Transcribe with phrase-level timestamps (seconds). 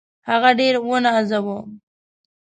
[0.29, 1.57] هغه ډېر ونازاوه.